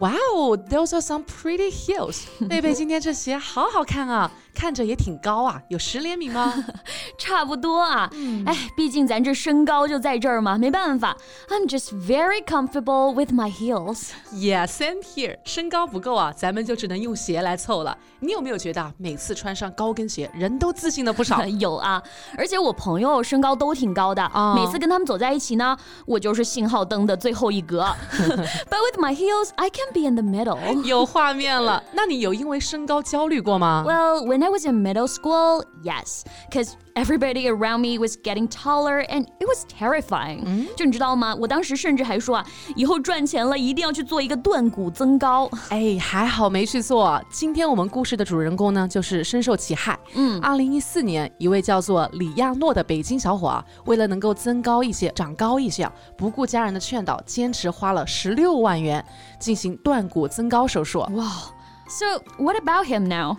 [0.00, 2.24] Wow, those are some pretty heels.
[2.48, 6.52] 贝贝今天这鞋好好看啊，看着也挺高啊，有十厘米吗？
[7.16, 8.10] 差不多啊，
[8.44, 11.16] 哎，毕竟咱这身高就在这儿嘛，没办法。
[11.48, 14.08] I'm just very comfortable with my heels.
[14.32, 15.38] Yeah, same here.
[15.44, 17.96] 身高不够啊，咱们就只能用鞋来凑了。
[18.18, 21.46] 你有没有觉得每次穿上高跟鞋，人都自信了不少？
[21.46, 22.02] 有啊，
[22.36, 27.86] 而且我朋友身高都挺高的，啊每次跟他们走在一起呢，我就是信号灯的最后一格。
[28.10, 30.58] But with my heels, I can be in the middle.
[30.84, 31.82] 有画面了。
[31.92, 33.84] 那你有因为身高焦虑过吗？
[33.86, 39.04] Well, when I was in middle school, yes, because everybody around me was getting taller
[39.08, 40.66] and it was terrifying.
[40.76, 41.34] 就你知道吗？
[41.34, 42.46] 我当时甚至还说啊，
[42.76, 45.50] 以后赚钱了一定要去做一个断骨增高。
[45.70, 47.20] 哎，还好没去做。
[47.30, 49.98] 今天我们故事的主人公呢，就是深受其害。
[50.14, 59.04] 嗯，二零一四年，一位叫做李亚诺的北京小伙啊，为了能够增高一些、长高一些啊，不顾家人的劝导，坚持花了十六万元
[59.38, 61.00] 进行断骨增高手术。
[61.10, 61.52] Wow.
[61.86, 63.36] So, what about him now?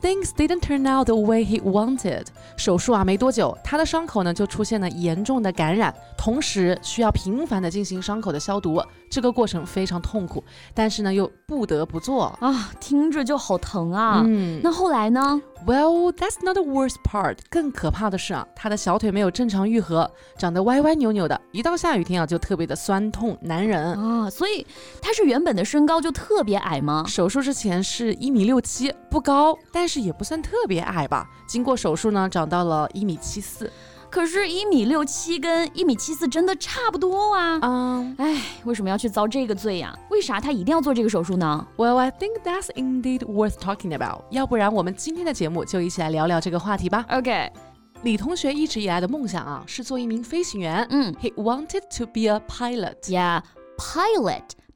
[0.00, 2.26] Things didn't turn out the way he wanted。
[2.56, 8.80] 手术啊没多久，他的伤口呢就出现了严重的感染，同时需要频繁的进行伤口的消毒。
[9.10, 12.26] 这个过程非常痛苦，但是呢又不得不做。
[12.40, 14.22] 啊，听着就好疼啊。
[14.24, 15.40] 嗯那后来呢？
[15.66, 17.38] Well, that's not the worst part。
[17.50, 23.94] 更可怕的是啊，他的小腿没有正常愈合，长得歪歪扭扭的，一到下雨天啊就特别的酸痛难忍。
[23.94, 24.66] 啊，所以
[25.02, 27.04] 他是原本的身高就特别矮吗？
[27.06, 31.28] 手术之前是一米六七，不高，但是也不算特别矮吧。
[31.46, 33.70] 经过手术呢，长到了一米七四。
[34.10, 37.58] 可是，一米六七跟一米七四真的差不多啊。
[37.62, 44.22] 嗯、哎，为什么要去遭这个罪呀、为啥他一定要做这个手术呢？w e l l I think that's indeed worth talking about。
[44.30, 47.04] 要不然我们今天的节目就一起来聊聊这个话题吧。
[47.10, 47.52] OK，
[48.02, 50.86] 李同学一直以来的梦想啊，是做一名飞行员。
[50.90, 52.96] 嗯 He wanted to be a pilot。
[53.02, 54.42] ，Yeah，pilot。
[54.42, 54.67] P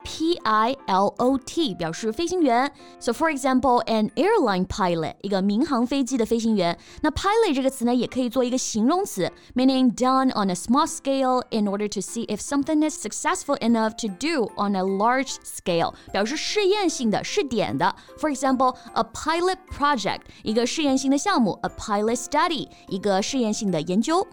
[0.43, 2.71] I L O T 表示飞行员。
[2.99, 6.77] So for example, an airline pilot 一个民航飞机的飞行员。
[7.01, 13.57] 那 pilot 这个词呢，也可以做一个形容词，meaning done on a small scale in order to see if something is successful
[13.59, 17.93] enough to do on a large scale，表示试验性的、试点的。
[18.17, 24.25] For example, a pilot project 一个试验性的项目，a pilot study 一个试验性的研究。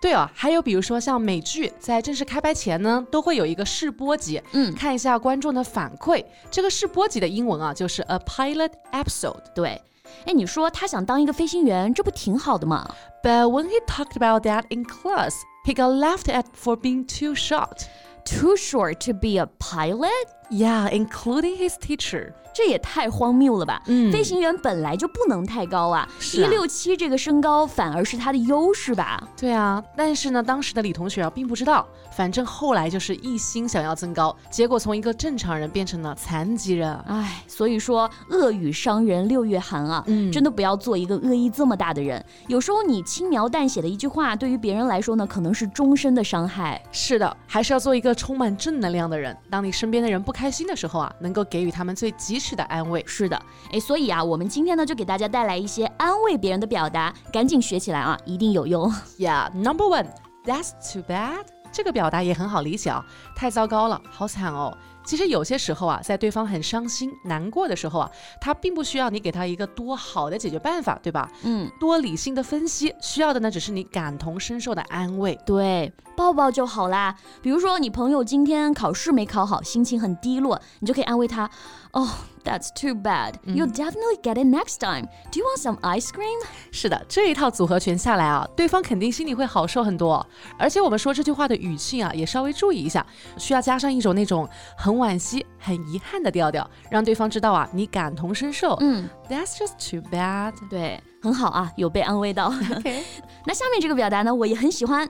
[0.00, 6.22] 对哦，还有比如说像美剧在正式开拍前呢，都会有一个试播集，嗯看一下观众的反馈。
[6.50, 9.40] 这个试播集的英文啊，就是 a pilot episode。
[9.54, 9.80] 对，
[10.26, 12.86] 哎，你说他想当一个飞行员，这不挺好的吗？
[13.22, 15.32] But when he talked about that in class,
[15.64, 17.86] he got laughed at for being too short.
[18.26, 20.10] Too short to be a pilot？
[20.49, 22.33] Yeah, including his teacher.
[22.51, 23.81] 这也太荒谬了吧！
[23.85, 29.23] 嗯飞行员本来就不能太高啊，一六七这个身高反而是他的优势吧？
[29.37, 37.05] 对啊，但是呢，当时的李同学啊并不知道，反正后来就是一心想要增高，结果从一个正常人变成了残疾人啊。
[37.07, 42.21] 唉，所以说恶语伤人六月寒啊，嗯真的不要做一个恶意这么大的人。
[42.47, 46.81] 有时候你轻描淡写的一句话，对于别人来说呢，可能是终身的伤害。
[46.91, 49.37] 是的，还是要做一个充满正能量的人。
[49.49, 53.03] 当你身边的人不开心的时候啊，能够给予他们最及时的安慰。
[53.05, 53.37] 是的，
[53.73, 58.89] 哎，所以啊，我们今天呢就给大家带来一些安慰别人的表达，赶紧学起来啊，一定有用。
[59.17, 60.07] Yeah, number one,
[60.45, 61.58] that's too bad。
[61.71, 64.75] 这个表达也很好理解啊，太糟糕了，好惨哦。
[65.05, 71.27] 其实有些时候啊，在对方很伤心、难过的时候啊，他并不需要你给他一个多好的解决办法，对吧？
[71.43, 75.39] 嗯，多理性的分析，需要的呢只是你感同身受的安慰。
[75.45, 77.15] 对，抱抱就好啦。
[77.41, 81.49] 比如说，你朋友今天考试没考好，心情很低落，你就可以安慰他。
[81.91, 82.07] Oh,
[82.49, 83.35] that's too bad.
[83.45, 85.07] You'll definitely get it next time.
[85.31, 86.39] Do you want some ice cream?
[86.71, 90.25] 是的，这一套组合拳下来啊，对方肯定心里会好受很多。
[90.57, 93.05] 而且我们说这句话的语气啊，也稍微注意一下，
[93.37, 98.75] 需要加上一种那种很惋惜、很遗憾的调调，让对方知道啊，你感同身受。
[98.79, 100.53] 嗯，That's just too bad。
[100.69, 102.47] 对，很好啊，有被安慰到。
[102.47, 103.03] OK，
[103.45, 105.07] 那下面这个表达呢，我也很喜欢。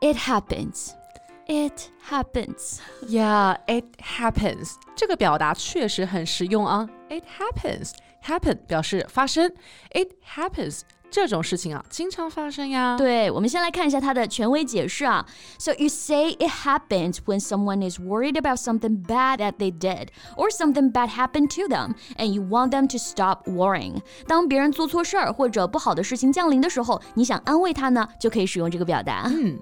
[0.00, 0.90] It happens.
[1.47, 2.79] It happens.
[3.07, 4.73] Yeah, it happens。
[4.95, 6.89] 这个表达确实很实用啊。
[7.09, 9.49] It happens。Happen 表示发生，
[9.91, 12.97] It happens 这种事情啊，经常发生呀。
[12.97, 15.25] 对，我们先来看一下它的权威解释啊。
[15.57, 20.49] So you say it happens when someone is worried about something bad that they did or
[20.49, 24.01] something bad happened to them, and you want them to stop worrying.
[24.27, 29.23] 当别人做错事儿或者不好的事情降临的时候，你想安慰他呢，就可以使用这个表达。
[29.27, 29.57] 嗯，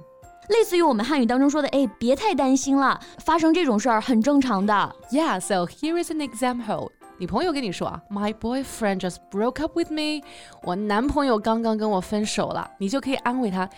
[0.50, 4.94] 类似于我们汉语当中说的，哎，别太担心了，发生这种事儿很正常的。
[5.12, 6.90] Yeah, so here is an example.
[7.18, 10.26] 你朋友跟你说啊，My boyfriend just broke up with me.
[10.62, 13.68] 我男朋友刚刚跟我分手了，你就可以安慰他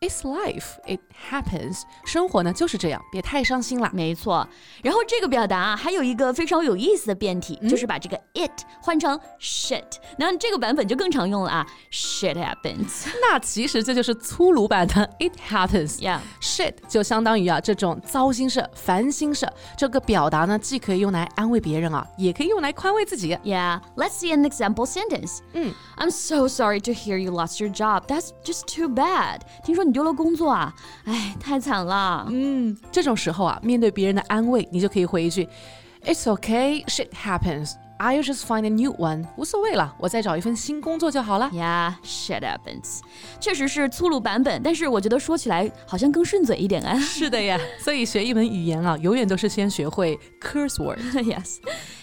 [0.00, 1.00] It's life, it
[1.30, 1.80] happens。
[2.04, 3.90] 生活呢就是这样，别太伤心了。
[3.94, 4.46] 没错。
[4.82, 8.52] 然后这个表达啊，还有一个非常有意思的变体，就是把这个 it
[8.82, 9.82] 换成 shit。
[10.18, 13.06] 那这个版本就更常用了啊，shit happens。
[13.22, 19.50] 那其实这就是粗鲁版的 it happens。Yeah，shit 就相当于啊这种糟心事、烦心事。
[19.78, 23.34] 这个表达呢，既可以用来安慰别人啊，也可以用来宽慰自己。
[23.36, 25.38] Yeah，let's see an example sentence。
[25.54, 28.02] 嗯，I'm so sorry to hear you lost your job.
[28.06, 29.40] That's just too bad。
[29.64, 29.90] 听说 你。
[29.92, 30.74] 丢了工作啊，
[31.04, 32.26] 哎，太惨了。
[32.30, 35.48] 嗯，这种时候啊，面对别人的安慰，你就可以回一句，
[36.04, 37.74] It's okay, shit happens.
[37.98, 39.24] I'll just find a new one.
[39.36, 41.48] 无所谓了，我再找一份新工作就好了。
[41.54, 43.00] Yeah, shit happens.
[43.40, 46.98] 确实是粗鲁版本，但是我觉得说起来好像更顺嘴一点啊。
[46.98, 50.98] 是的呀，所以学一门语言啊，永远都是先学会 curse word.
[51.14, 51.56] yes.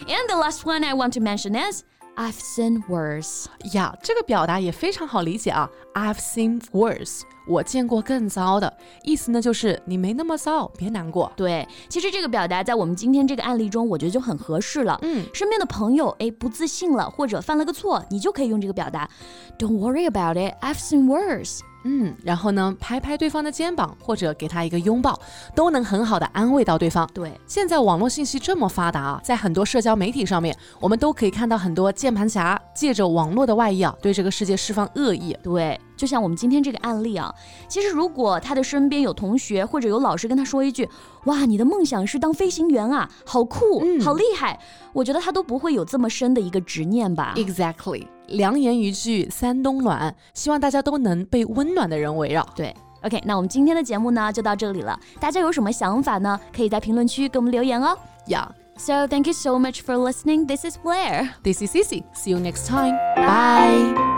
[0.07, 1.83] And the last one I want to mention is.
[2.18, 5.70] I've seen worse 呀，这个表达也非常好理解啊。
[5.94, 11.30] I've seen worse，我见过更糟的，意思呢就是你没那么糟，别难过。
[11.36, 14.98] 对，其实这个表达在我们今天这个案例中，我觉得就很合适了。
[15.02, 19.08] 嗯，身边的朋友哎不自信了，或者犯了个错，你就可以用这个表达。
[19.56, 21.60] Don't worry about it, I've seen worse。
[21.90, 25.18] 嗯，然后呢，拍拍对方的肩膀，或者给他一个拥抱，
[25.54, 27.08] 都能很好的安慰到对方。
[27.14, 35.34] 对，现在网络信息这么发达啊，在很多社交媒体上面，我们都可以看到很多键盘侠借着网络的外衣啊，对这个世界释放恶意。
[35.42, 35.80] 对。
[35.96, 37.34] 就像我们今天这个案例啊，
[37.66, 40.88] 其实如果他的身边有同学或者有老师跟他说一句
[41.26, 44.60] “哇，你的梦想是当飞行员啊，好酷，好厉害”，
[44.94, 47.32] 我觉得他都不会有这么深的一个执念吧。
[47.34, 52.46] Exactly，良言一句三冬暖，希望大家都能被温暖的人围绕。
[52.54, 56.38] 对，OK，那我们今天的节目呢就到这里了，大家有什么想法呢？
[56.54, 57.96] 可以在评论区给我们留言哦。
[58.26, 58.48] Yeah。
[58.80, 60.46] So thank you so much for listening.
[60.46, 61.30] This is Blair.
[61.42, 62.04] This is Cici.
[62.14, 62.96] See you next time.
[63.16, 64.17] Bye.